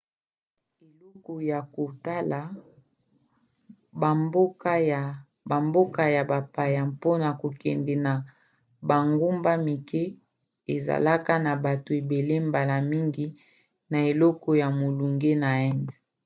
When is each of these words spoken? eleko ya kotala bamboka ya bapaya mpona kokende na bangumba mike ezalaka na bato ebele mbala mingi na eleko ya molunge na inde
eleko 0.87 1.33
ya 1.51 1.59
kotala 1.75 2.39
bamboka 5.49 6.05
ya 6.15 6.21
bapaya 6.31 6.81
mpona 6.91 7.27
kokende 7.41 7.93
na 8.05 8.13
bangumba 8.89 9.51
mike 9.65 10.03
ezalaka 10.75 11.33
na 11.45 11.53
bato 11.65 11.91
ebele 12.01 12.35
mbala 12.47 12.75
mingi 12.91 13.27
na 13.91 13.97
eleko 14.11 14.49
ya 14.61 14.67
molunge 14.79 15.31
na 15.41 15.49
inde 15.71 15.95